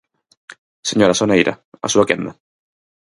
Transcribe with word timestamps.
Señora 0.89 1.17
Soneira, 1.19 1.53
a 1.85 1.87
súa 1.93 2.07
quenda. 2.09 2.31